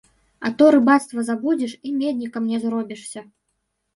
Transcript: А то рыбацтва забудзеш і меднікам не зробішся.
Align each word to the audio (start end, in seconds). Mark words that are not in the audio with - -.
А 0.45 0.49
то 0.59 0.69
рыбацтва 0.75 1.25
забудзеш 1.27 1.75
і 1.89 1.93
меднікам 1.99 2.47
не 2.53 2.61
зробішся. 2.63 3.21